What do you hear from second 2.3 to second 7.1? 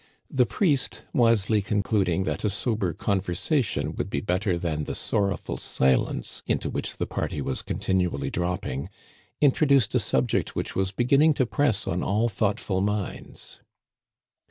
a sober conversation would be better than the sorrowful silence into which the